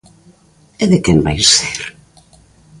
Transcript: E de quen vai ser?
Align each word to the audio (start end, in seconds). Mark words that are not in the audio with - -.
E 0.83 0.85
de 0.91 0.97
quen 1.05 1.17
vai 1.25 1.39
ser? 1.55 1.79